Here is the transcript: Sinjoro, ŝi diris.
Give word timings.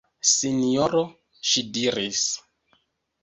Sinjoro, 0.27 1.01
ŝi 1.49 1.63
diris. 1.75 2.25